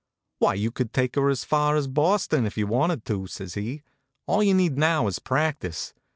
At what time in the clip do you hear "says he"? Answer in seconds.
3.27-3.83